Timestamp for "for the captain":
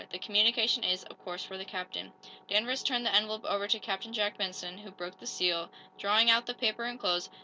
1.43-2.11